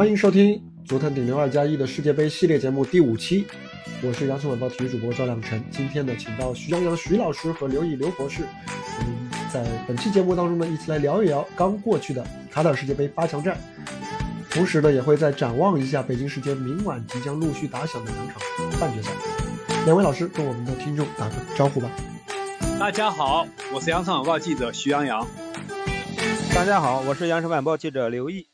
[0.00, 3.44] 欢迎收听足坛顶流二加一的世界杯系列节目第五期，
[4.02, 5.62] 我是羊城晚报体育主播赵亮晨。
[5.70, 8.44] 今天呢，请到徐洋洋徐老师和刘毅刘博士，
[8.98, 13.58] 我们在本期节目当中呢，一起来聊一聊刚过去的卡塔尔世界杯八强战，
[14.48, 18.36] 同时呢，也会再展望一下北京时间明晚即将陆续打响的两场
[18.80, 19.10] 半决赛。
[19.84, 21.90] 两位老师跟我们的听众打个招呼吧。
[22.78, 25.28] 大家好，我是羊城晚报记者徐洋洋。
[26.54, 28.46] 大家好，我是羊城晚报记者刘毅。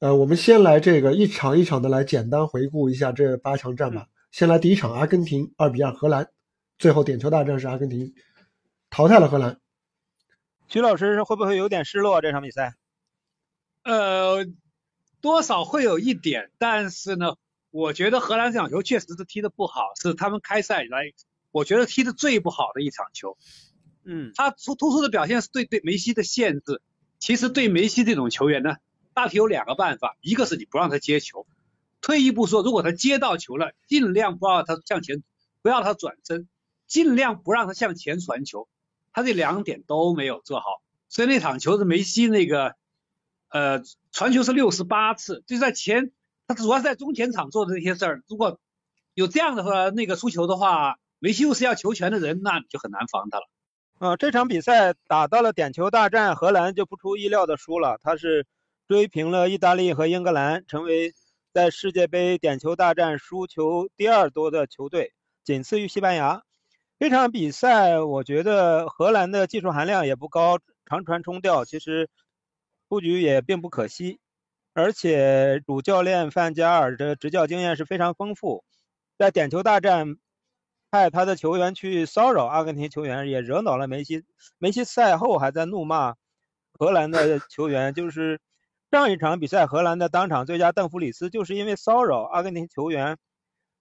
[0.00, 4.06] 呃，我们先来这个一场一场的来简单回顾一下这八强战吧。
[4.30, 6.30] 先来第一场，阿根廷二比二荷兰，
[6.78, 8.14] 最后点球大战是阿根廷
[8.90, 9.58] 淘汰了荷兰。
[10.68, 12.74] 徐老师会不会有点失落这场比赛？
[13.82, 14.46] 呃，
[15.20, 17.34] 多少会有一点，但是呢，
[17.72, 21.12] 我觉得荷兰这场球确实是踢得不好，是他们开赛以来
[21.50, 23.36] 我觉得踢得最不好的一场球。
[24.04, 26.82] 嗯，他突突出的表现是对对梅西的限制。
[27.18, 28.76] 其实对梅西这种球员呢。
[29.18, 31.44] 大体有两个办法，一个是你不让他接球，
[32.00, 35.24] 退一步说，如果他接到球了，尽量不让他向前，
[35.60, 36.46] 不要他转身，
[36.86, 38.68] 尽量不让他向前传球。
[39.12, 40.66] 他这两点都没有做好，
[41.08, 42.76] 所以那场球是梅西那个
[43.48, 46.12] 呃传球是六十八次，就在前，
[46.46, 48.22] 他主要是在中前场做的这些事儿。
[48.28, 48.60] 如果
[49.14, 53.48] 有这样的话，那个出球的话，梅西又是要球权的人，那你就很难防他了。
[53.98, 58.46] 啊，这场比赛打到了点球大战，荷兰就不出意料的输了，他是。
[58.88, 61.12] 追平了意大利和英格兰，成为
[61.52, 65.12] 在世界杯点球大战输球第二多的球队，
[65.44, 66.42] 仅次于西班牙。
[66.98, 72.08] 这场比赛，我觉得荷兰的技术含量也不高，长传冲吊，其实
[72.88, 74.20] 布局也并不可惜。
[74.72, 78.64] 而且主教练范加尔的执教经验是非常丰富，
[79.18, 80.16] 在点球大战
[80.90, 84.24] 派他的球员去骚扰阿根廷球员，也惹恼了梅西。
[84.56, 86.14] 梅西赛后还在怒骂
[86.72, 88.40] 荷兰的球员，就是。
[88.90, 93.18] 上一场比赛，荷兰的当场最佳邓弗里斯就是因为骚扰阿根廷球员，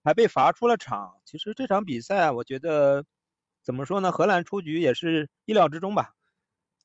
[0.03, 1.13] 还被罚出了场。
[1.23, 3.05] 其实这场比赛，我觉得
[3.63, 4.11] 怎么说呢？
[4.11, 6.09] 荷兰出局也是意料之中吧。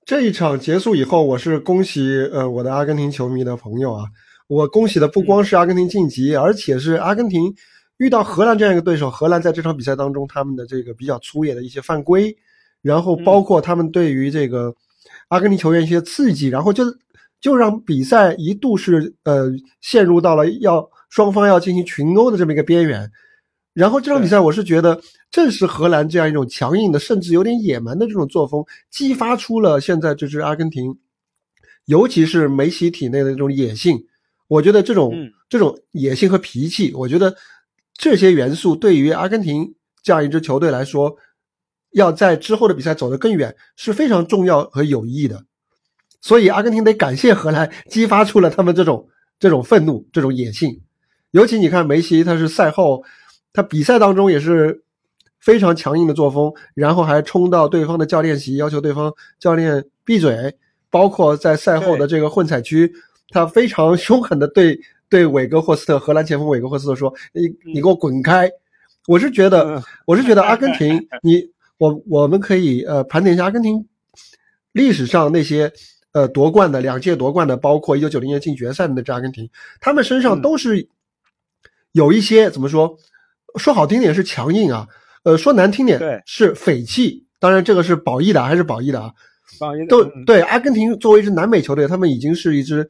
[0.04, 2.00] 这一场结束以后，我是恭喜
[2.32, 4.04] 呃我的阿根廷球迷的朋友啊。
[4.46, 7.52] 我恭喜的不光是阿根廷晋级，而且是阿根廷
[7.96, 9.10] 遇到荷兰这样一个对手。
[9.10, 12.36] 荷兰在这场比赛当中，他们的这个比较粗野的一些犯规，
[12.82, 14.72] 然后包括他们对于这个
[15.26, 16.84] 阿根廷球员一些刺激，然后就。
[17.42, 23.10] 就让比赛一度是呃陷入到了要双方要进行群殴的这么一个边缘，
[23.75, 30.97] 然后这场比赛我是觉得正是荷兰这样一种强硬的甚至有点野蛮的这种作风，激发出了现在这支阿根廷，
[31.86, 34.06] 尤其是梅西体内的这种野性。
[34.47, 35.12] 我觉得这种
[35.48, 37.34] 这种野性和脾气，我觉得
[37.94, 41.16] 这些元素对于阿根廷这样一支球队来说，
[41.91, 45.44] 要在之后的比赛走得更远是非常重要和有益的。
[46.22, 49.08] 所以，阿根廷得感谢荷兰，激发出了他们这种
[49.40, 50.80] 这种愤怒、这种野性。
[51.32, 53.02] 尤其你看梅西，他是赛后，
[53.52, 54.84] 他比赛当中也是
[55.40, 60.56] 非常强硬的作风，然后还冲到对方的教练席，要求对方教练闭嘴。
[60.90, 62.92] 包括在赛后的这个混采区，
[63.30, 64.78] 他非常凶狠的对
[65.08, 68.48] 对韦格霍斯特，荷兰前锋韦格霍斯特说：“你你给我滚开！”
[69.08, 73.88] 我是觉得，我是觉得阿根廷，你我我们可以呃盘点一下阿根廷
[74.70, 75.72] 历史上那些。
[76.12, 79.48] 呃，夺冠的两届夺冠的，包括一九九零年进决赛的那支阿根廷，
[79.80, 80.88] 他们身上都是
[81.92, 82.96] 有一些怎么说？
[83.56, 84.88] 说好听点是强硬啊，
[85.24, 87.26] 呃，说难听点是匪气。
[87.38, 89.12] 当然，这个是褒义的还是褒义的啊？
[89.58, 90.40] 褒义都对。
[90.40, 92.88] 阿根廷作为一支南美球队，他们已经是一支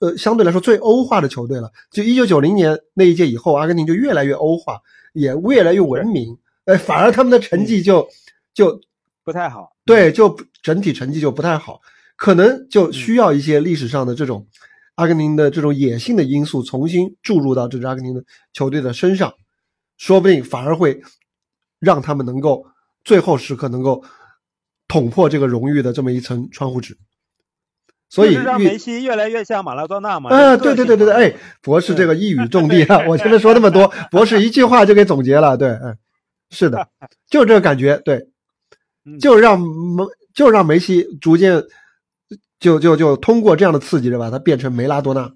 [0.00, 1.70] 呃相对来说最欧化的球队了。
[1.90, 4.78] 就一九九零年那一届以后，阿根廷就越来越欧化，
[5.14, 6.36] 也越来越文明。
[6.66, 8.06] 呃，反而他们的成绩就
[8.52, 8.78] 就
[9.24, 9.72] 不太好。
[9.86, 11.80] 对，就整体成绩就不太好。
[12.22, 14.46] 可能就需要一些历史上的这种
[14.94, 18.22] 阿根廷的这种野性的因素重新注入到这支阿根廷的
[18.52, 19.34] 球队的身上，
[19.98, 21.02] 说不定反而会
[21.80, 22.64] 让他们能够
[23.02, 24.04] 最后时刻能够
[24.86, 26.96] 捅破这个荣誉的这么一层窗户纸。
[28.08, 30.30] 所以让梅西越来越像马拉多纳嘛？
[30.30, 33.04] 啊，对对对对对，哎，博士这个一语中的啊！
[33.10, 35.56] 我前面说那么多，博士一句话就给总结了。
[35.56, 35.98] 对，嗯，
[36.50, 36.86] 是的，
[37.28, 38.28] 就这个感觉，对，
[39.20, 41.60] 就让梅就让梅西逐渐。
[42.58, 45.34] 就就就通过这样的刺激，把它变成梅拉多纳。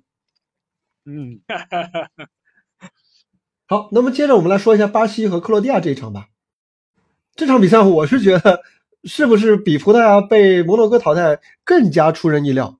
[1.05, 1.41] 嗯，
[3.67, 6.29] 好，那么接着我们来说一下巴西和克罗地亚这一场吧。
[7.35, 8.63] 这场比赛我是觉得，
[9.05, 12.79] 是不是比葡萄牙被摩洛哥淘汰更加出人意料？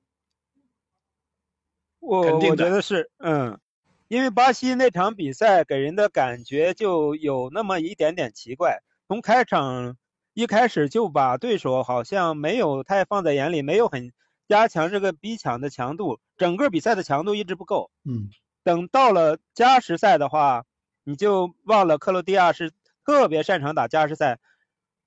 [1.99, 3.59] 我我觉得是，嗯，
[4.07, 9.97] 因为巴西那场比赛给人的感觉就有那么一点点奇怪，从开场
[10.37, 14.11] 一开始就把对手好像没有太放在眼里，没有很。
[14.47, 17.89] 加强这个逼抢的强度，整个比赛的强度一直不够。
[18.05, 18.29] 嗯，
[18.63, 20.63] 等到了加时赛的话，
[21.03, 22.71] 你就忘了克罗地亚是
[23.03, 24.37] 特别擅长打加时赛，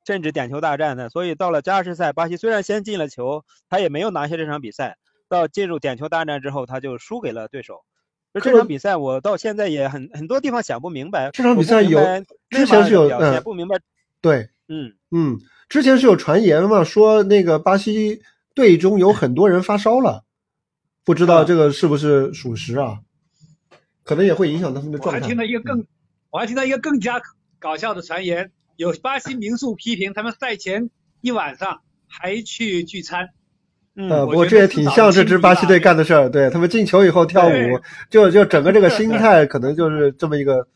[0.04, 1.08] 甚至点球大战的。
[1.10, 4.98] 所以到了加时赛，巴西虽然先进了球，他也没有拿下这场比赛。
[5.28, 7.84] 到进入点球大战之后，他就输给了对手。
[8.34, 11.30] 就这场比赛，我到现在也很很多地方想不明白。
[11.30, 12.00] 这场比赛有
[12.50, 13.78] 之前是有嗯不明白。
[14.20, 18.20] 对，嗯嗯，之前是有传言嘛，说那个巴西
[18.54, 20.24] 队中有很多人发烧了，
[21.04, 22.98] 不知道这个是不是属实啊？
[24.02, 25.18] 可能也会影响他们的状态。
[25.18, 25.86] 我还听到一个更，
[26.30, 27.20] 我还听到一个更加
[27.58, 30.90] 搞笑的传言，有巴西民宿批评他们赛前
[31.20, 33.28] 一晚上还去聚餐。
[33.94, 37.52] 呃，不过这也挺像这支巴西队干的事儿，对他们进球以后跳舞，
[38.08, 40.66] 就就整个这个心态可能就是这么一个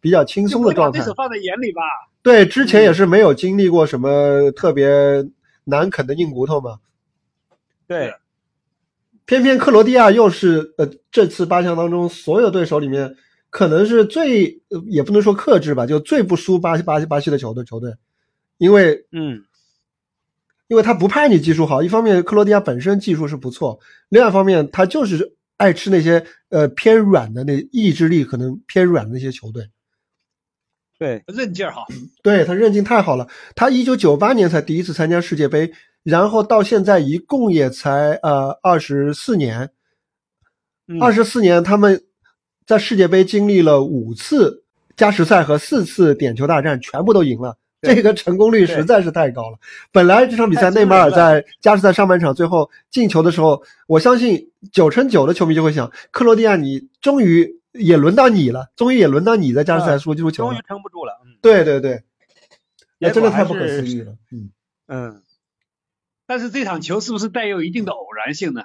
[0.00, 0.98] 比较轻松的状态。
[1.00, 1.82] 对手放在眼里吧。
[2.24, 4.88] 对，之前也是没有经历过什么特别
[5.64, 6.78] 难啃的硬骨头嘛。
[7.86, 8.12] 对。
[9.26, 13.14] 偏偏克罗地亚又是呃这次八强当中所有对手里面
[13.50, 17.94] 可能是最也不能说克制吧，就最不输巴西巴西巴西的球队球队，
[18.58, 19.44] 因为嗯。
[20.66, 23.78] 因为他不怕你技术好，一方面克罗地亚本身技术是不错，
[24.08, 29.68] 另外一方面他就是爱吃那些呃偏软的那意志力可能偏软的那些球队。
[30.98, 31.86] 对，韧劲儿好。
[32.22, 39.70] 对他韧劲太好了，他一九九八年才第一次参加世界杯，然后到现在一共也才呃二十四年，
[41.00, 42.02] 二十四年他们
[42.66, 44.62] 在世界杯经历了五次
[44.96, 47.56] 加时赛和四次点球大战，全部都赢了。
[47.82, 49.58] 这个成功率实在是太高了。
[49.92, 60.52] 本来这场比赛内马尔在加时赛上半场最后进球的时候，我相信九成九的球迷就会想：克罗地亚，你终于也轮到你了，终于也轮到你在加时赛输进球了。
[60.52, 61.20] 终于撑不住了。
[61.42, 62.04] 对对对，
[62.98, 64.16] 也真的太不可思议了。
[64.30, 64.50] 嗯
[64.86, 65.22] 嗯。
[66.26, 68.62] 但是这场球是不是带有一定的偶然性呢？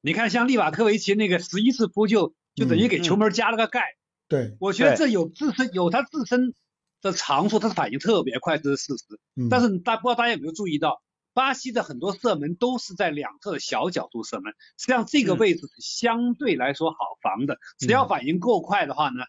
[0.00, 3.82] 你看，像利瓦科维奇那个十一次扑救，就等于给球门加了个盖。
[4.28, 6.54] 对，我觉得这有自身有他自身。
[7.02, 9.20] 的长处，他的反应特别快，这是事实。
[9.50, 11.02] 但是大不知道大家有没有注意到，
[11.36, 17.58] 巴西的很多射门都是在两侧的小角度射门，实际上这个位置是相对来说好防的。
[17.78, 19.24] 只要反应够快的话呢，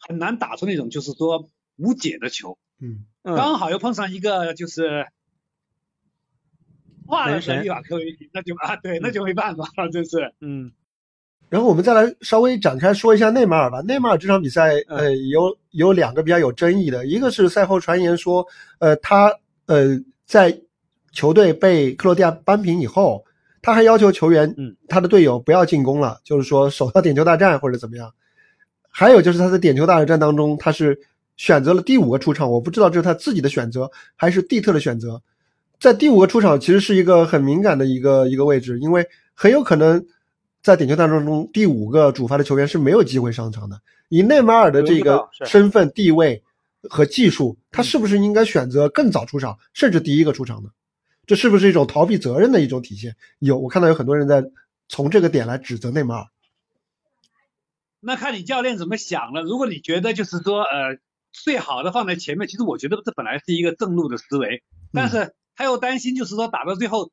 [0.00, 2.58] 很难打出那种就是说无解的球。
[2.80, 5.06] 嗯，刚好又碰上一个就是
[7.06, 10.72] 画了神利瓦科维奇，那就啊对，那就没办法了，这是嗯。
[11.48, 13.80] 然后我们再来稍微展开说一下内马尔吧。
[13.82, 18.44] 内马尔这场比赛，呃，有有两个比较有争议的，一个是赛后传言说，
[18.80, 20.60] 呃，他呃在
[21.12, 23.24] 球队被克罗地亚扳平以后，
[23.60, 28.12] 他还要求球员，嗯，他的队友不要进攻了，就是说守到点球大战或者怎么样。
[28.88, 30.98] 还有就是他在点球大战当中，他是
[31.36, 35.22] 选择了第五个出场，我不知道这是他自己的选择还是蒂特的选择。
[35.78, 40.04] 在第五个出场其实是一个很敏感的一个一个位置，因为很有可能。
[40.62, 43.80] 在点球大战中，第五个主罚的球员是没有机会上场的。
[44.10, 46.40] 以内马尔的这个身份地位
[46.88, 50.68] 和技术，他是不是应该选择更早出场，甚至第一个出场呢？
[51.26, 53.16] 这是不是一种逃避责任的一种体现？
[53.38, 54.44] 有，我看到有很多人在
[54.88, 56.26] 从这个点来指责内马尔。
[58.00, 59.42] 那看你教练怎么想了。
[59.42, 60.98] 如果你觉得就是说，呃，
[61.30, 64.64] 最好的放在前面，其实我觉得这本来是一个正路的思维。
[64.92, 67.12] 但是他又担心，就是说打到最后，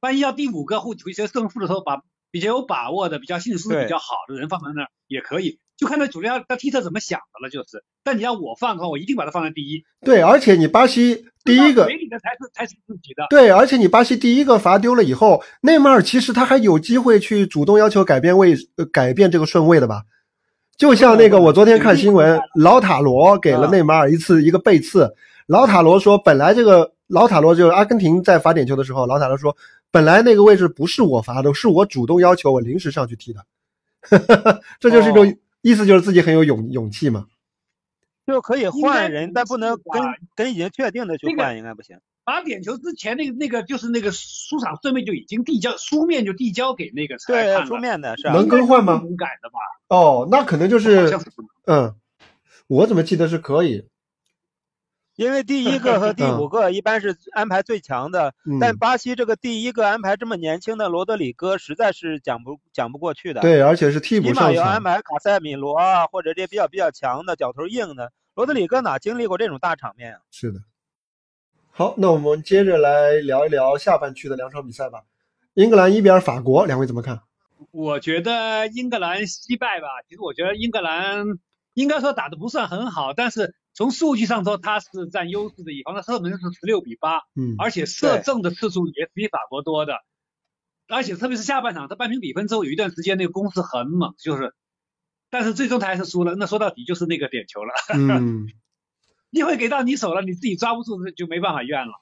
[0.00, 7.84] 万一要第五个或一些胜负的时候，把比较有把握的、比较信心比较好的人放在那儿也可以，就看他主教他踢他怎么想的了，就是。
[8.04, 9.82] 但你要我放的话，我一定把它放在第一。
[10.04, 13.26] 对，而且你巴西第一个，嘴里的才是才是自己的。
[13.30, 18.54] 对，而且你巴西第一个罚丢了以后，内马尔其实他还有机会去主动要求改变位、
[18.92, 20.02] 改变这个顺位的吧？
[20.76, 25.14] 就像那个我昨天看新闻，老塔罗给了内马尔一次一个背刺，
[25.46, 29.56] 老塔罗说，本来这个老塔罗就是阿根廷在罚点球的时候，老塔罗说。
[29.90, 33.46] 本来那个位置不是我罚的，是我主动要求我临时上去踢的，
[34.80, 37.26] 这就是一种意思，就是自己很有勇勇气嘛。
[38.26, 40.02] 就可以换人，但不能跟
[40.34, 41.98] 跟已经确定的去换，应该不行。
[42.24, 47.60] 罚点球之前那个那个就是那个出场顺位就已经递交书面就递交给那个裁判了。
[47.60, 48.94] 对，书面的是能更换吗？
[48.94, 49.58] 能改的吧？
[49.88, 51.18] 哦，那可能就是
[51.66, 51.94] 嗯，
[52.66, 53.86] 我怎么记得是可以。
[55.16, 63.40] 因为第一个和第五个一般是安排最强的，但巴西这个第一个安排这么年轻的罗德里戈，实在是讲不讲不过去的。
[63.40, 64.52] 对，而且是替补上场。
[64.52, 68.12] 起码要安排卡塞米罗啊，或者这比较比较强的脚头硬的。
[68.34, 70.20] 罗德里戈哪经历过这种大场面啊？
[70.30, 70.60] 是的。
[71.70, 75.02] 好，那我们接着来聊一聊下半区的两场比赛吧。
[75.54, 77.20] 英格兰一比二法国，两位怎么看？
[77.70, 79.86] 我觉得英格兰惜败吧。
[80.08, 81.24] 其实我觉得英格兰
[81.74, 83.54] 应该说打的不算很好，但是。
[83.76, 89.94] 从数据上说，他是占优势的一方，他射门是十六比八，嗯，而且射正的次数也比法国多的。
[90.86, 94.54] 而且特别是下半场他扳平比分之后，有一段时间那个攻势很猛，就是，
[95.28, 96.36] 但是最终他还是输了。
[96.36, 98.46] 那说到底就是那个点球了， 嗯，
[99.32, 101.94] 机会给到你手了，你自己抓不住，就没办法怨了。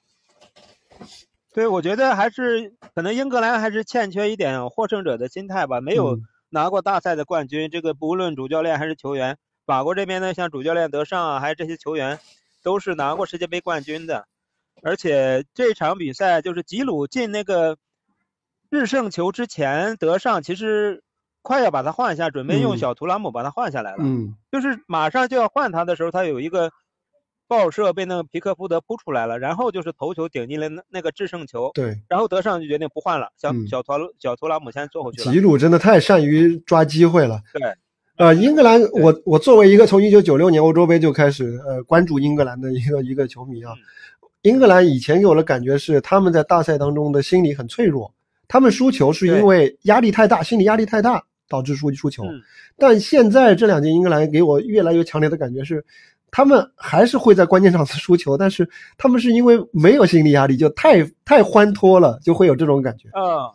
[1.55, 7.71] 对，我觉得还是可能英格兰还是欠缺一点获胜者的心态吧，没有嗯拿过大赛的冠军。
[7.71, 12.19] 这个不论主教练还是球员，法国这边呢，像主教练德尚啊，还有这些球员，
[12.63, 14.25] 都是拿过世界杯冠军的。
[14.81, 17.77] 而且这场比赛就是吉鲁进那个
[18.69, 21.01] 制胜球之前，德尚其实
[21.41, 23.99] 快要把他换下，准备用嗯小图拉姆把他换下来了。
[24.01, 26.69] 嗯，就是马上就要换他的时候，他有一个
[27.47, 35.31] 爆射被那个皮克福德扑出来了，然后就是头球顶进了那那个制胜球，对，然后德尚就决定不换了，小嗯小图小图拉姆先坐回去了。
[35.31, 37.41] 吉鲁真的太善于抓机会了。
[37.53, 37.61] 对，
[38.17, 43.73] 呃，英格兰，我我作为一个从一九九六年欧洲杯就开始呃关注英格兰的一个一个球迷啊，
[44.43, 48.13] 英格兰以前给我的感觉是他们在大赛当中的心理很脆弱，
[48.47, 52.23] 他们输球是因为压力太大，心理压力太大导致输输球。
[52.25, 52.39] 嗯。
[52.77, 55.83] 但现在这两届英格兰给我越来越强烈的感觉是，
[56.29, 58.67] 他们还是会在关键场次输球，但是
[58.97, 63.09] 他们是因为没有心理压力，就太太欢脱了，就会有这种感觉。
[63.09, 63.49] 啊，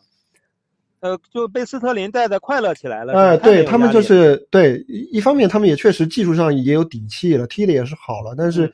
[1.00, 3.12] 呃，就被斯特林带的快乐起来了。
[3.12, 8.72] 哎，对他们就是对一一方面，他们也确实技术上也有底气了，踢的也是好了，但是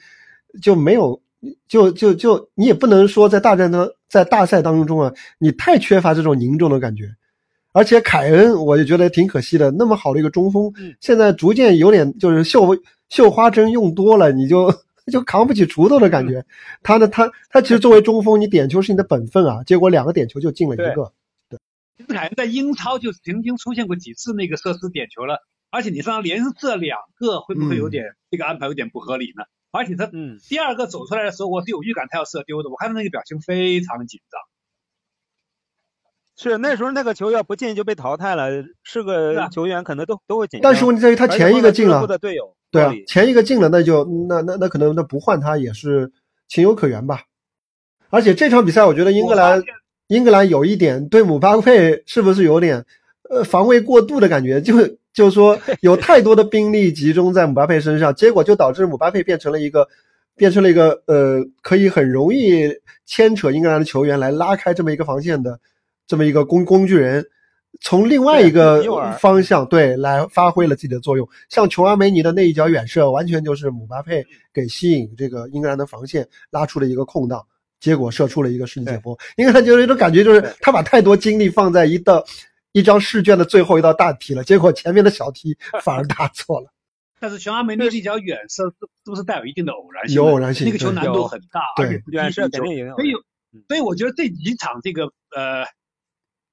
[0.62, 1.21] 就没有，
[1.69, 7.04] 就就就你也不能说在大战当在大赛当中啊，你太缺乏这种凝重的感觉。
[7.73, 12.75] 而且凯恩，我就觉得挺可惜的，那么好的一个中锋，嗯现在逐渐有点就是绣
[13.09, 14.73] 绣花针用多了，你就
[15.12, 16.45] 就扛不起锄头的感嗯觉。
[16.83, 21.12] 他呢，他他其实作为中锋，你点球是你的本分啊，结果两个点球就进了一个。
[21.97, 25.39] 其实凯恩在英超就曾经出现过几次那个射失点球了，
[25.71, 29.45] 而且你让他连射两个，会不会有点、这个安排有点不合理呢？
[29.71, 34.41] 而且他嗯，第二个走出来的时候，我是有预感他要射丢的，我看他那个表情非常紧张。
[36.37, 40.69] 是那时候那个球要不进就被淘汰了，是是个啊球员可能都都会紧张。
[40.69, 46.13] 但是问题在于他前一个进了队友，对啊，前一个进了，那就那那那可能那不换他也是
[46.49, 47.23] 情有可原吧。
[48.11, 49.63] 而且这场比赛，我觉得英格兰
[50.08, 52.84] 英格兰有一点对姆巴佩是不是有点
[53.30, 54.61] 呃防卫过度的感觉？
[54.61, 54.75] 就
[55.12, 59.88] 就是说有太多的兵力集中在姆巴佩身上，结果就导致姆巴佩变成了一个
[60.37, 62.68] 变成了一个呃可以很容易
[63.06, 65.58] 牵扯英格兰的球员来拉开这么一个防线的
[66.06, 67.25] 这么一个工工具人。
[67.80, 68.84] 从另外一个
[69.18, 77.44] 方向对来发挥了自己的作用，像琼阿梅尼的那一脚远射，完全就是姆巴佩给吸引这个英格兰的防线拉出了一个空档，
[77.85, 79.19] 结果射出了一个世界波。
[79.37, 82.25] 因为他就是一种感觉，就是他把太多精力放在一道
[82.73, 86.73] 一张试卷的最后一道大题了，结果前面的小题反而答错了。
[87.21, 88.71] 但是琼阿梅那一脚远射是
[89.05, 90.17] 是不是带有一定的偶然性？
[90.17, 91.61] 有偶然性那个球难度很大，
[92.07, 93.12] 远射肯定有所以
[93.53, 95.67] 嗯所以我觉得这几场这个呃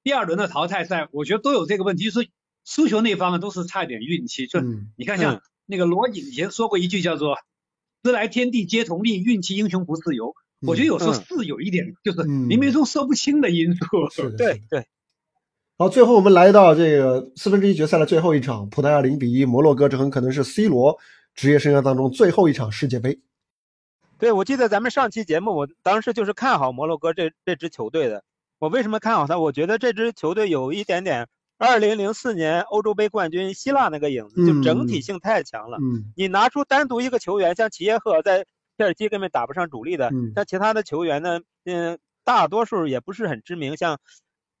[0.02, 2.28] 第二轮的淘汰赛，我觉得都有这个问题，就是
[2.64, 4.46] 输球那方面都是差一点运气。
[4.46, 7.36] 就嗯你看像嗯那个罗颖以前说过一句叫做
[8.04, 10.34] “时来天地皆同力，运气英雄不自由”。
[10.66, 13.86] 我觉得有时候嗯是有一点，就是嗯冥冥中说不清的因素。
[14.36, 14.86] 对对，
[15.78, 20.98] 好，最后我们来到这个四分之一决赛的最后一场，葡萄牙零比一摩洛哥，这很可能是 C 罗
[21.34, 23.20] 职业生涯当中最后一场世界杯。
[24.18, 28.22] 对，我记得咱们上期节目，我当时就是看好摩洛哥这这支球队的。
[28.60, 29.38] 我为什么看好他？
[29.38, 31.26] 我觉得这支球队有一点点
[31.58, 35.78] 二零零四年欧洲杯冠军希腊那个影子，就整体性太强了。
[35.78, 43.98] 嗯你拿出单独一个球员，像齐耶赫在切尔西根本打不上主力的，嗯像其他的球员呢，嗯，大多数也不是很知名，像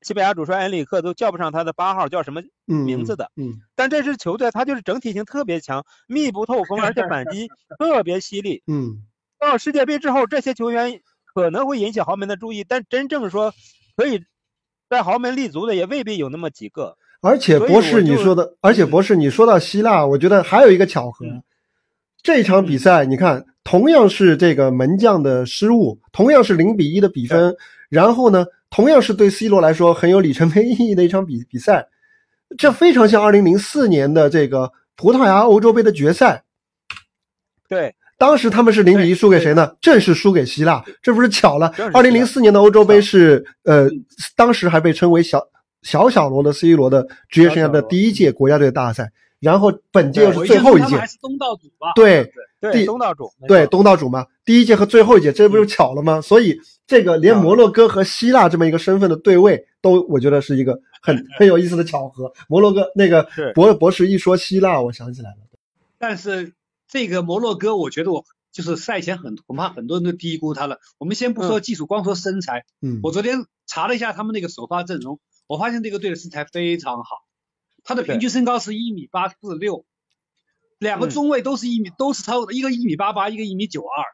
[0.02, 3.30] 西班牙主帅恩里克都叫不上他的八号叫什么嗯，名字的。
[3.36, 8.62] 嗯但这支球队他就是整体性特别强，密不透风，而且反击特别犀利。
[8.66, 9.04] 嗯
[9.38, 11.00] 到世界杯之后，这些球员
[11.34, 13.52] 可能会引起豪门的注意，但真正说
[13.96, 14.24] 可以
[14.88, 16.96] 在豪门立足的也未必有那么几个。
[17.20, 21.42] 而且博士你说的，而且博士你说到希腊，我觉得还有一个巧合，嗯
[22.22, 27.54] 这场比赛你看，同样是这个门将的失误，同样是零比一的比分，
[27.88, 31.88] 然后呢，同样是对 C 罗来说很有里程碑意义的一场比比赛，
[32.56, 36.44] 这非常像二零零四年的这个葡萄牙欧洲杯的决赛。
[37.68, 39.74] 对，当时他们是零比一输给谁呢？
[39.80, 43.88] 正是输给希腊，这不是巧了二零零四年的欧洲杯是呃，
[44.36, 45.42] 当时还被称为小
[45.82, 49.10] 小小罗的 C 罗的职业生涯的第一届国家队大赛，
[49.42, 51.92] 然后本届又是最后一届还，是东道主吧？
[51.96, 56.20] 对对，第东道主，对，东道主嘛，第一届和最后一届，这不就巧了吗？
[56.20, 56.56] 所以
[56.86, 62.32] 这个连摩洛哥和希腊这么一个身份的对位，都我觉得是一个很很有意思的巧合。
[62.48, 65.36] 摩洛哥那个 博博士一说希腊，我想起来了。
[65.98, 66.54] 但是
[66.88, 70.78] 这个摩洛哥，我觉得我就是赛前很恐怕很多人都低估他了。
[70.98, 75.18] 我们先不说技术，光说身材，嗯，我昨天查了一下他们那个首发阵容，
[75.48, 77.24] 我发现这个队的身材非常好，
[77.84, 79.84] 他的平均身高是一米八四六，
[80.78, 84.04] 两个中卫都是一米，都是超的，一个一米八八，一个一米九二，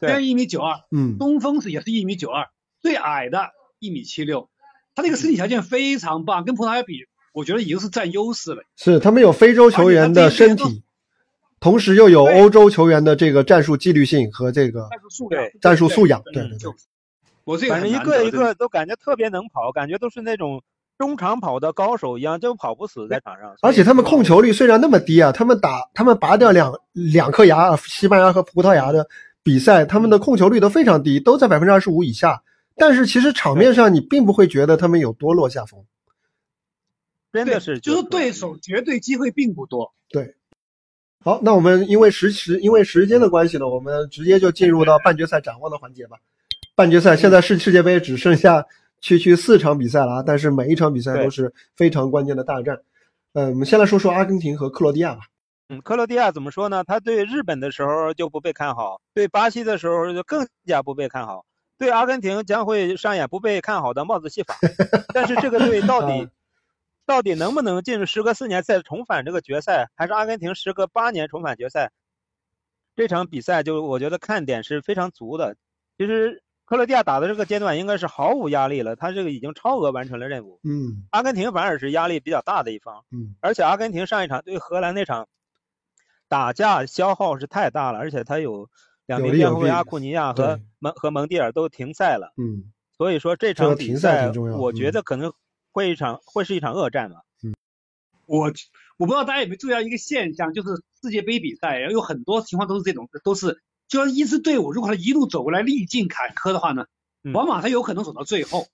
[0.00, 2.48] 这样一米九二，嗯，中锋是也是一米九二，
[2.80, 4.50] 最矮的一米七六，
[4.94, 8.62] 他这个身体条件非常棒，跟葡萄牙比，我觉得已经是占优势了。
[8.76, 10.82] 是他们有非洲球员的身体，
[11.60, 16.72] 同时又有欧洲球员的这个战术纪律性和这个战术素养，战术素养，对对对。
[17.44, 20.62] 我这个反正一个一个都感觉特别能跑，感觉都是那种
[20.98, 23.54] 中长跑的高手一样，就跑不死在场上。
[23.62, 29.08] 而且他们控球率虽然那么低啊，他们打他们拔掉两两颗牙，西班牙和葡萄牙的
[29.44, 32.42] 比赛，他们的控球率都非常低，都在百分之二十五以下。
[32.76, 35.84] 但是其实场面上你并不会觉得他们有多落下风，
[37.32, 39.92] 真的是就是对手绝对机会并不多。
[40.08, 40.34] 对，
[41.24, 46.18] 好，那我们因为时时因为时间的关系呢，我们直接就进入到半决赛展望的环节吧。
[46.74, 48.64] 半决赛现在世世界杯只剩下
[49.00, 52.82] 区区四场比赛了啊，但是每一场比赛都是非常关键的大战。
[53.34, 55.20] 嗯，我们先来说说阿根廷和克罗地亚吧。
[55.68, 56.82] 嗯，克罗地亚怎么说呢？
[56.82, 61.44] 他对日本的时候就不被看好，对巴西的时候就更加不被看好，
[61.78, 64.56] 对阿根廷将会上演不被看好的帽子戏法。
[65.14, 66.28] 但是这个队到底
[67.06, 71.92] 到底能不能进入时隔四年再重返这个决赛，还是阿根廷时隔八年重返决赛？
[72.96, 75.54] 这场比赛就我觉得看点是非常足的。
[75.96, 76.42] 其实。
[76.68, 80.60] 克罗地亚打的这个阶段应该是毫无压力了，他这个已经超额完成了任务。
[80.62, 83.06] 嗯，阿根廷反而是压力比较大的一方。
[83.10, 85.28] 嗯，而且阿根廷上一场对荷兰那场
[86.28, 88.68] 打架消耗是太大了，而且他有
[89.06, 92.34] 两名边后卫阿库尼亚和蒙和蒙蒂尔都停赛了。
[92.36, 95.32] 嗯，所以说这场比赛我觉得可能
[95.72, 97.22] 会一场会是一场恶战吧。
[97.42, 97.54] 嗯，
[98.26, 98.52] 我
[98.98, 100.68] 我不知道大家有没有注意到一个现象，就是
[101.02, 103.62] 世界杯比赛然后有很多情况都是这种，都是。
[103.88, 106.86] 就一支队伍，如果他一路走过来历尽坎坷的话呢，
[107.32, 108.66] 往往他有可能走到最后。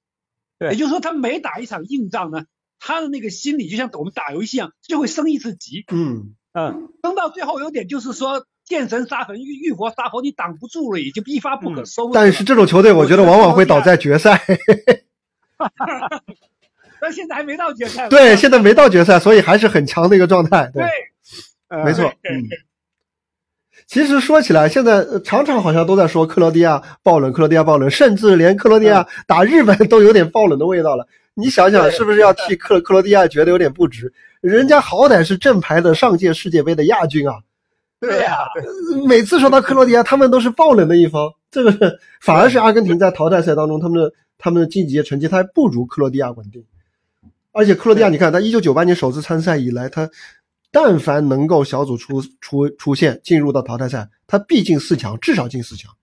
[0.59, 2.45] 对，也就是说，他每打一场硬仗呢，
[2.79, 5.85] 他的那个心理就像我们打游戏一样，就会升一次级。
[5.93, 12.11] 嗯嗯，升到最后有点就是说见神杀神，遇遇佛杀佛，你挡不住了，已经一发不可收。
[12.13, 14.41] 但是这种球队，我觉得往往会倒在决赛。
[17.01, 18.09] 但现在还没到决赛。
[18.09, 20.71] 对，现在没到决赛，所以还是很强的一个状态。
[20.73, 20.85] 对，
[21.85, 22.13] 没错。
[22.23, 22.49] 嗯。
[23.87, 31.07] 其实说起来，现在常常好像都在说克罗地亚爆冷，克罗地亚爆冷，甚至连克罗地亚打日本 都有点爆冷的味道了。
[31.35, 34.13] 你想想，是不是要替克克罗地亚觉得有点不值？
[34.41, 37.35] 人家好歹是正牌的上届世界杯的亚军啊。
[38.01, 38.39] 对呀，
[39.07, 41.31] 每次说到克罗地亚，他们都是爆冷的一方。
[41.51, 46.65] 这个反而是阿根廷在淘汰赛当中，他们的他们的晋级成绩他还不如克罗地亚稳定。
[47.53, 50.09] 而且克罗地亚，你看他一九九八年首次参赛以来，他。
[50.75, 55.95] 但凡能够小组出出出现进入到淘汰赛，他必进四强，至少进四强。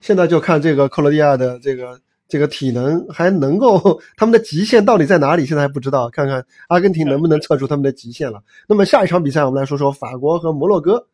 [0.00, 5.46] 现在就看这个克罗地亚的这个这个体能还能够，他们的极限到底在哪里？
[5.46, 8.42] 现在还不知道，看看阿根廷能不能测出他们的极限了。
[8.68, 11.06] 那么下一场比赛，我们来说说法国和摩洛哥。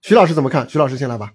[0.00, 0.66] 徐老师怎么看？
[0.70, 1.34] 徐老师先来吧。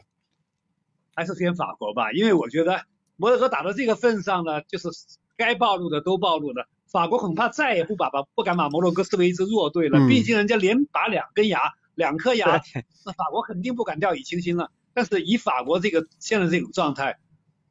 [1.14, 2.82] 还是先法国吧，因为我觉得
[3.16, 4.90] 摩洛哥打到这个份上呢，就是
[5.38, 6.68] 该暴露的都暴露了。
[6.92, 11.60] 法国恐怕再也不把把 不敢把摩洛哥视为一支弱队了，毕竟人家连拔两根牙，
[11.96, 12.62] 两颗牙，
[13.06, 14.72] 那法国肯定不敢掉以轻心了。
[14.94, 17.18] 但是以法国这个现在这种状态，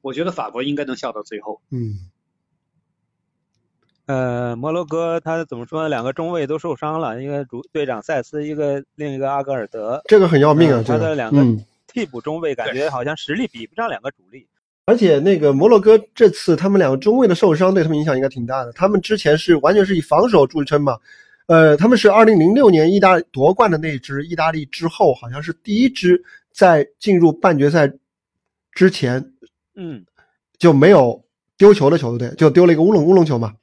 [0.00, 1.60] 我觉得法国应该能笑到最后。
[1.70, 2.10] 嗯，
[4.06, 5.90] 呃，摩洛哥他怎么说呢？
[5.90, 10.82] 两个中卫都受伤了，一个主队长塞斯，一个另一个阿格尔德，这个很要命啊！
[10.86, 11.44] 他的两个
[11.86, 14.48] 替补中卫感觉好像实力比不上两个主力。
[14.86, 18.72] 而且那个摩洛哥这次他们两个中卫的受伤对他们影响应该挺大的。
[18.72, 20.96] 他们之前是完全是以防守著称嘛，
[21.46, 26.20] 呃，他们是二零零六年意大夺冠的那支意大利之后，好像是第一支
[26.52, 27.92] 在进入半决赛
[28.72, 29.32] 之前，
[29.76, 30.04] 嗯，
[30.58, 31.22] 就没有
[31.56, 33.54] 丢球的球队，就丢了一个乌龙乌龙球嘛。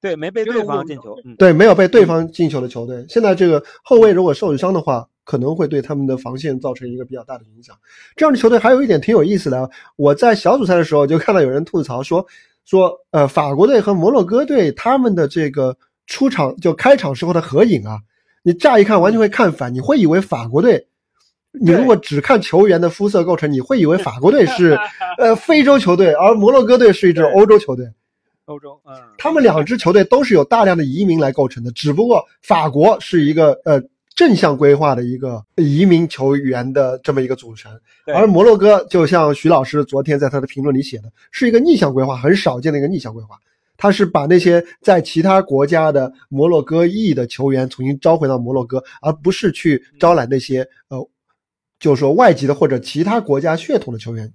[0.00, 1.16] 对，没被对方进球。
[1.38, 3.06] 对，没有被对方进球的球队。
[3.08, 5.08] 现在这个后卫如果受伤的话。
[5.30, 7.76] 可能会对他们的防线造成一个比较大的影响。
[8.16, 12.26] 这样的球队还有一点挺有意思的，我在小组赛的时候就看到有人吐槽说，
[12.64, 15.76] 说呃法国队和摩洛哥队他们的这个
[16.08, 18.00] 出场就开场时候的合影啊，
[18.42, 20.88] 你乍一看完全会看反，你会以为法国队，
[21.52, 24.76] 你如果只看球员的肤色构成，你会以为法国队是
[25.16, 27.86] 呃非洲球队，而摩洛哥队是一支欧洲球队。
[28.46, 33.80] 欧洲，嗯，他们两支球队都是有大量的移民来构成的，只不过法国是一个呃。
[34.20, 37.72] 正向规划的一个移民球员的这么一个组成，
[38.04, 43.38] 而摩洛哥就像徐老师昨天在他的评论里写的，是一个逆向规划，很少见的一个逆向规划。
[43.78, 51.08] 他是把那些在其他国家的摩洛哥裔的球员重新招回到摩洛哥，而不是去招揽那些呃，
[51.78, 54.30] 就是说外籍的或者其他国家血统的球员。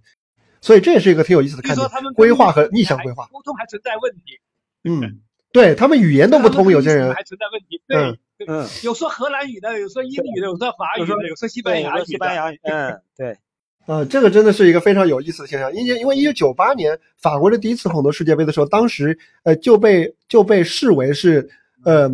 [0.62, 3.28] 所以这也是一个挺有意思的看点他们，规划和逆向规划。
[3.32, 4.40] 沟通还存在问题，
[4.84, 5.22] 嗯，
[5.54, 7.80] 对他们语言都不通，有些人还存在问题。
[7.88, 12.06] 对，嗯对嗯，有说荷兰语的，有说英语的，有说法语的，有说西班，牙语的。
[12.06, 13.38] 西班牙语，嗯，对，
[13.88, 21.50] 呃，这个真的是一个非常有意思的现象，因为因为一九九八年法国的第一次捧得世界杯的时候，当时呃就被就被视为是
[21.86, 22.12] 呃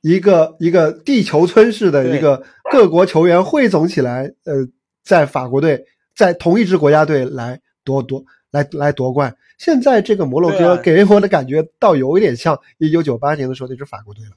[0.00, 4.66] 一个一个地球村式的一个各国球员汇总起来，呃，
[5.04, 9.36] 在法国队在同一支国家队来夺夺来来夺冠。
[9.58, 14.30] 现在这个摩洛哥给我的感觉倒有一点像一九九八年的时候那支法国队了。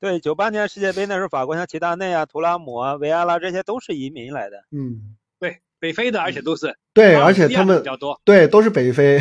[0.00, 4.64] 对，九八年世界杯那时候，法国像齐达内啊、图拉姆啊、维埃拉这些都是移民来的。
[4.70, 8.20] 嗯，对，北非的，而且都是对，而且他们比较多。
[8.24, 9.20] 对都是北非。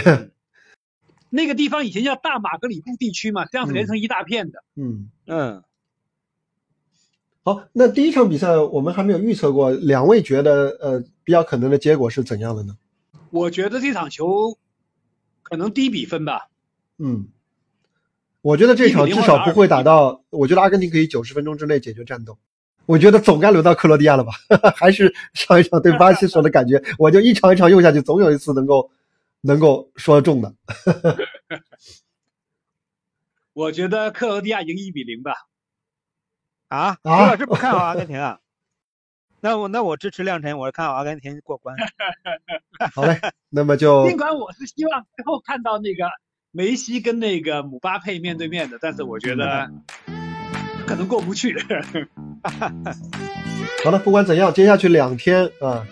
[1.29, 4.63] 那个地方以前叫大马格里布地区嘛，这样子连成一大片的。
[4.75, 5.11] 嗯。
[5.27, 5.63] 嗯，
[7.43, 12.77] 好，那第一场比赛我们还没有预测过，两位觉得呃比较可能的结果是怎样的呢？
[13.31, 14.57] 我觉得这场球
[15.43, 16.47] 可能低比分吧。
[16.97, 17.27] 嗯，
[18.41, 22.37] 我觉得这场至少不会打到，我觉得阿根廷可以九十分钟之内解决战斗。
[22.85, 24.31] 我觉得总该轮到克罗地亚了吧？
[24.75, 28.89] 还是上一场对巴西时候的感觉，我就一场一场用下去，总有一次能够
[29.41, 30.55] 能够说中的。
[33.53, 35.33] 我觉得克罗地亚赢一比零吧。
[36.69, 38.39] 啊，老师不看好阿根廷啊？
[39.41, 41.75] 那我那我支持亮晨，我看好阿根廷过关。
[42.93, 46.05] 好嘞，那么就尽管我是希望最后看到那个
[46.51, 49.69] 梅西跟那个姆巴佩面对面的，但是我觉得
[50.85, 51.55] 可能过不去。
[53.83, 55.85] 好了，不管怎样，接下去两天啊，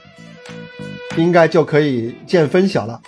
[1.15, 3.02] 应该就可以见分晓了。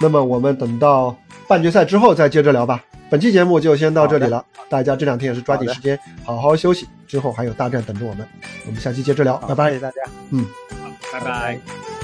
[0.00, 2.82] 那么我们等到半决赛之后再接着聊吧。
[3.10, 8.26] 本期节目就先到这里了，大家这两天也是抓紧时间好好休息，之后还有大战等着我们。
[8.66, 9.80] 我们下期接着聊，拜拜谢谢。
[9.80, 9.96] 大家。
[10.30, 10.44] 嗯。
[11.12, 11.97] 拜拜。